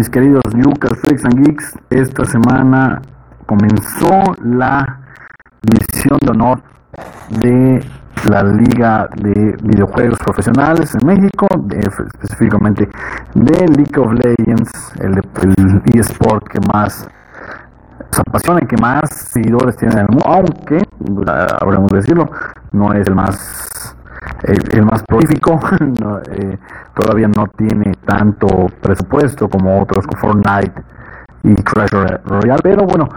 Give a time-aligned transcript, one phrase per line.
[0.00, 3.02] mis queridos Lucas, Freaks and Geeks, esta semana
[3.44, 4.98] comenzó la
[5.60, 6.62] división de honor
[7.28, 7.84] de
[8.30, 12.88] la Liga de Videojuegos Profesionales en México, específicamente
[13.34, 17.06] de League of Legends, el, el eSport que más
[18.10, 20.78] se apasiona y que más seguidores tiene en el mundo, aunque,
[21.60, 22.30] habremos de decirlo,
[22.72, 23.94] no es el más
[24.42, 25.60] el, más prolífico,
[26.32, 26.58] eh,
[26.94, 30.82] todavía no tiene tanto presupuesto como otros como Fortnite
[31.42, 31.90] y Crash
[32.24, 33.08] Royale, pero bueno,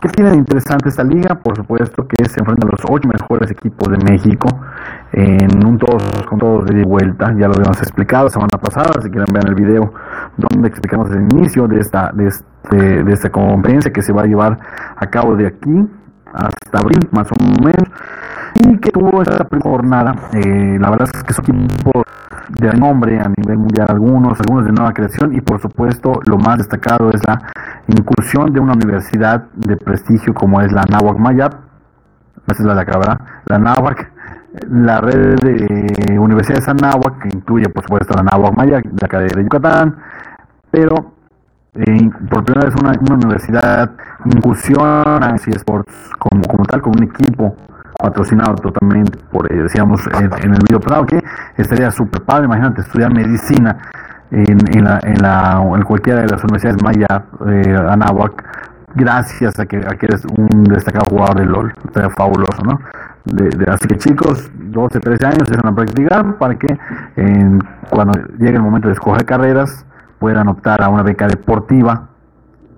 [0.00, 1.34] ¿qué tiene de interesante esta liga?
[1.34, 4.48] Por supuesto que se enfrentan los ocho mejores equipos de México
[5.12, 9.32] en un todos con todos de vuelta, ya lo habíamos explicado semana pasada, si quieren
[9.32, 9.92] ver el video
[10.36, 14.26] donde explicamos el inicio de esta, de, este, de esta conferencia que se va a
[14.26, 14.58] llevar
[14.96, 15.88] a cabo de aquí
[16.32, 17.88] hasta abril más o menos
[18.62, 20.14] y que tuvo esta jornada.
[20.32, 22.04] Eh, la verdad es que su equipo
[22.48, 26.58] de nombre a nivel mundial, algunos, algunos de nueva creación y por supuesto lo más
[26.58, 27.40] destacado es la
[27.86, 31.54] incursión de una universidad de prestigio como es la Nahuac Mayap,
[32.46, 33.20] esa es la de acá, ¿verdad?
[33.46, 34.12] La Nahuac,
[34.68, 39.42] la red de universidades Anáhuac, que incluye por supuesto la Nahuac Mayap, de acá de
[39.42, 39.96] Yucatán,
[40.70, 41.12] pero
[41.74, 43.92] eh, por primera vez una, una universidad
[44.24, 47.54] incursión en eSports como, como tal, como un equipo
[48.00, 51.22] patrocinado totalmente por, eh, decíamos en, el video pasado, que
[51.56, 53.76] estaría súper padre, imagínate, estudiar medicina
[54.30, 58.44] en, en, la, en, la, en cualquiera de las universidades Maya, eh, Anáhuac,
[58.94, 62.80] gracias a que, a que eres un destacado jugador de LOL, estaría fabuloso, ¿no?
[63.24, 66.78] De, así que chicos, 12, 13 años, es una práctica para que
[67.90, 69.84] cuando llegue el momento de escoger carreras,
[70.18, 72.08] puedan optar a una beca deportiva,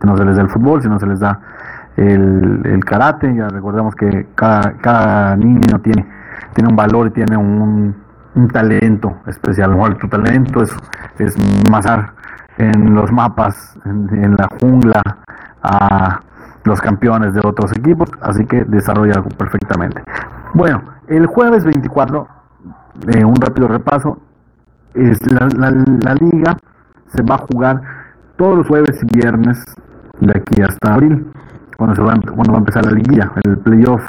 [0.00, 1.40] que no se les da el fútbol, sino se les da
[1.96, 6.06] el, karate, ya recordemos que cada, cada niño tiene,
[6.54, 8.04] tiene un valor y tiene un,
[8.52, 10.76] talento especial, a tu talento es,
[11.18, 11.34] es
[11.70, 12.12] masar
[12.58, 15.00] en los mapas, en, la jungla,
[15.62, 16.20] a
[16.64, 20.02] los campeones de otros equipos, así que desarrolla perfectamente.
[20.52, 22.28] Bueno, el jueves 24,
[23.08, 24.18] eh, un rápido repaso,
[24.92, 26.58] es la, la liga
[27.14, 27.80] se va a jugar
[28.36, 29.64] todos los jueves y viernes
[30.20, 31.26] de aquí hasta abril
[31.76, 34.02] cuando, se va, cuando va a empezar la liguilla, el playoff.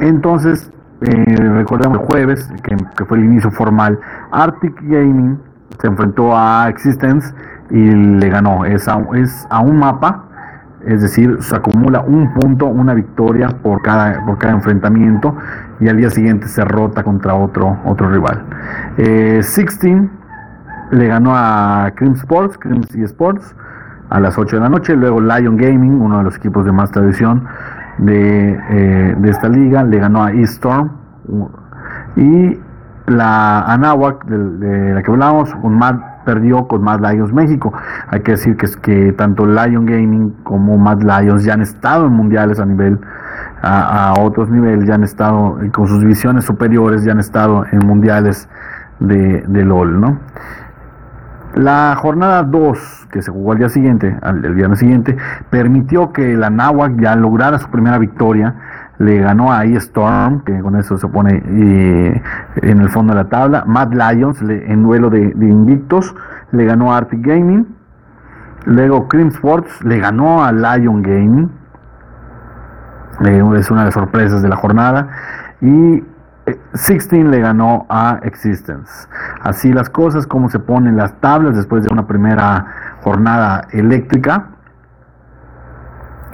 [0.00, 0.70] Entonces,
[1.02, 3.98] eh, recordemos el jueves, que, fue el inicio formal,
[4.30, 5.38] Arctic Gaming
[5.80, 7.34] se enfrentó a Existence
[7.70, 8.64] y le ganó.
[8.64, 10.24] Es a, es a un mapa,
[10.86, 15.36] es decir, se acumula un punto, una victoria por cada, por cada enfrentamiento
[15.78, 18.44] y al día siguiente se rota contra otro, otro rival.
[18.98, 20.10] Eh, Sixteen
[20.90, 23.54] le ganó a Crim Sports, Crim Sports,
[24.10, 24.94] a las 8 de la noche.
[24.94, 27.44] Luego Lion Gaming, uno de los equipos de más tradición
[27.98, 30.90] de, eh, de esta liga, le ganó a Eaststorm.
[32.16, 32.58] Y
[33.06, 37.72] la Anáhuac, de, la que hablamos, con Mad, perdió con Mad Lions México.
[38.08, 42.06] Hay que decir que, es que tanto Lion Gaming como Mad Lions ya han estado
[42.06, 42.98] en mundiales a nivel
[43.62, 48.48] a, otros niveles, ya han estado con sus divisiones superiores, ya han estado en mundiales
[49.00, 50.18] de, de LOL, ¿no?
[51.60, 55.14] La jornada 2, que se jugó al día siguiente, al, el viernes siguiente,
[55.50, 58.54] permitió que la Nahuac ya lograra su primera victoria.
[58.96, 62.22] Le ganó a E-Storm, que con eso se pone eh,
[62.62, 63.64] en el fondo de la tabla.
[63.66, 66.14] Mad Lions, en duelo de, invictos,
[66.52, 67.66] le ganó a Arctic Gaming.
[68.64, 71.50] Luego Cream Sports le ganó a Lion Gaming.
[73.26, 75.08] Eh, es una de las sorpresas de la jornada.
[75.60, 76.02] Y
[76.46, 79.08] 16 le ganó a Existence.
[79.40, 82.66] Así las cosas, como se ponen las tablas después de una primera
[83.02, 84.48] jornada eléctrica.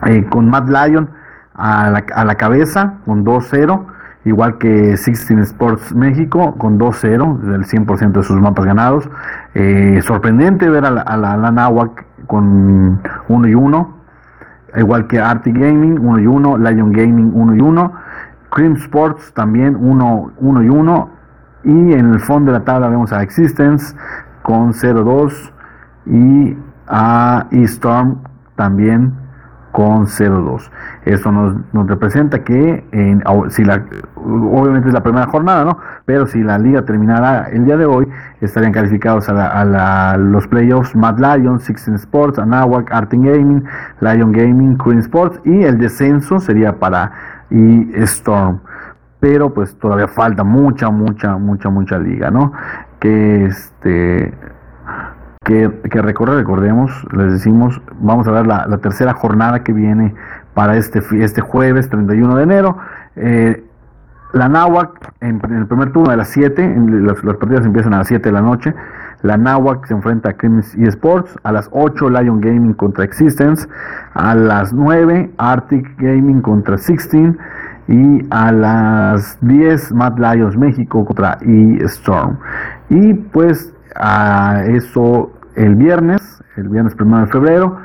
[0.06, 1.10] Eh, con Matt Lyon
[1.54, 3.86] a la, cabeza con 2-0,
[4.26, 9.08] igual que 16 Sports México con 2-0, del 100% de sus mapas ganados.
[9.54, 11.90] Eh, sorprendente ver a la, a la,
[12.26, 13.96] con 1 y 1,
[14.76, 17.92] igual que Arti Gaming 1 y 1, Lion Gaming 1 y 1.
[18.56, 21.10] Cream Sports también 1 uno, y 1.
[21.64, 23.94] Y en el fondo de la tabla vemos a Existence
[24.42, 25.52] con 0-2
[26.06, 26.56] y
[26.86, 28.22] a E-Storm
[28.54, 29.12] también
[29.72, 30.70] con 0-2.
[31.04, 32.82] Eso nos, nos, representa que
[33.50, 35.78] si la, obviamente es la primera jornada, ¿no?
[36.06, 38.08] Pero si la liga terminara el día de hoy,
[38.40, 43.64] estarían calificados a, los playoffs Mad Lions, Sixteen Sports, Anahuac, Arting Gaming,
[44.00, 47.12] Lion Gaming, Queen Sports y el descenso sería para
[47.50, 48.60] y Storm.
[49.20, 52.52] Pero pues todavía falta mucha, mucha, mucha, mucha liga, ¿no?
[53.00, 54.32] Que este
[55.46, 60.12] que, que recorre, recordemos, les decimos, vamos a ver la, tercera jornada que viene
[60.54, 62.78] para este, este jueves 31 de enero.
[63.14, 63.64] Eh,
[64.32, 68.28] la Náhuac en, el primer turno de las 7, las, partidas empiezan a las 7
[68.28, 68.74] de la noche.
[69.22, 71.36] La Nahuac se enfrenta a Crims eSports.
[71.42, 73.68] A las 8 Lion Gaming contra Existence.
[74.14, 77.34] A las 9 Arctic Gaming contra 16.
[77.88, 82.38] Y a las 10 Mad Lions México contra eStorm.
[82.90, 87.78] Y pues a eso el viernes, el viernes 1 de febrero,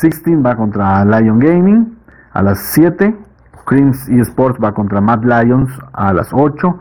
[0.00, 1.96] 16 va contra Lion Gaming
[2.32, 3.14] a las 7.
[3.64, 6.78] Creams eSports va contra Mad Lions a las 8.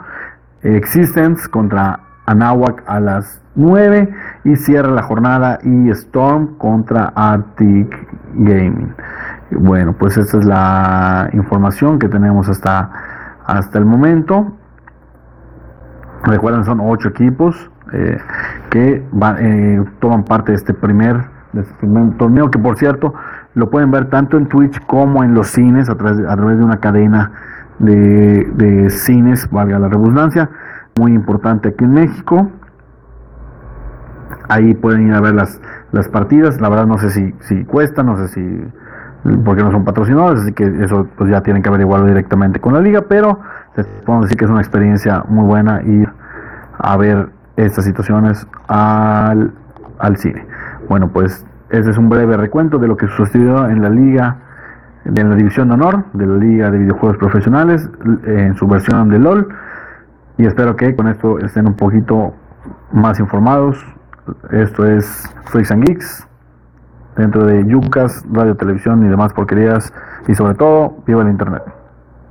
[0.64, 4.10] Existence contra Anahuac a las 9
[4.46, 7.96] y cierra la jornada y Storm contra Arctic
[8.36, 8.94] Gaming.
[9.52, 12.90] Bueno, pues esta es la información que tenemos hasta,
[13.46, 14.54] hasta el momento.
[16.24, 18.18] Recuerden, son 8 equipos eh,
[18.70, 19.06] que
[19.40, 23.14] eh, toman parte este, de este primer torneo, que por cierto
[23.54, 26.64] lo pueden ver tanto en Twitch como en los cines a través, a través de
[26.64, 27.32] una cadena
[27.78, 30.50] de, de cines, valga la redundancia
[30.98, 32.50] muy importante aquí en México.
[34.50, 35.60] Ahí pueden ir a ver las,
[35.92, 36.60] las partidas.
[36.62, 38.68] La verdad no sé si, si cuesta, no sé si
[39.46, 42.82] porque no son patrocinadores, así que eso pues ya tienen que averiguarlo directamente con la
[42.82, 43.40] liga, pero
[44.06, 46.10] puedo decir que es una experiencia muy buena ir
[46.78, 49.54] a ver estas situaciones al,
[50.00, 50.46] al cine.
[50.90, 54.38] Bueno, pues este es un breve recuento de lo que sucedió en la liga,
[55.06, 57.90] en la división de honor de la liga de videojuegos profesionales,
[58.26, 59.48] en su versión de LOL
[60.38, 62.34] y espero que con esto estén un poquito
[62.92, 63.78] más informados.
[64.52, 66.28] Esto es Freaks and Geeks
[67.18, 69.94] dentro de Yucas, radio, televisión y demás porquerías
[70.28, 71.64] y sobre todo viva el internet.